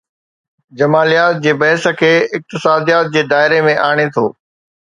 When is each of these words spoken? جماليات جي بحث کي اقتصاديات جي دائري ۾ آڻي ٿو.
جماليات 0.79 1.35
جي 1.43 1.53
بحث 1.63 1.85
کي 2.01 2.11
اقتصاديات 2.39 3.13
جي 3.17 3.25
دائري 3.35 3.63
۾ 3.71 3.79
آڻي 3.93 4.09
ٿو. 4.17 4.29